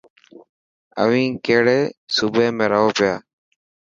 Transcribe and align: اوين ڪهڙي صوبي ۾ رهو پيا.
اوين 1.01 1.27
ڪهڙي 1.45 1.79
صوبي 2.15 2.45
۾ 2.59 2.65
رهو 2.71 2.89
پيا. 2.97 3.13